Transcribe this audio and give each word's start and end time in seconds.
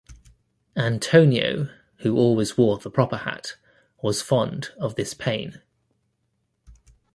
Antonio, 0.75 1.69
who 1.97 2.17
always 2.17 2.57
wore 2.57 2.79
the 2.79 2.89
proper 2.89 3.17
hat, 3.17 3.55
was 4.01 4.19
fond 4.19 4.71
of 4.79 4.95
this 4.95 5.13
Pane. 5.13 5.61